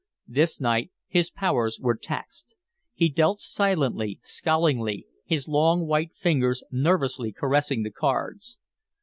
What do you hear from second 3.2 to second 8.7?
silently, scowlingly, his long white fingers nervously caressing the cards.